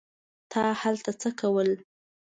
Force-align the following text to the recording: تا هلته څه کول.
تا 0.51 0.63
هلته 0.81 1.11
څه 1.21 1.29
کول. 1.39 1.69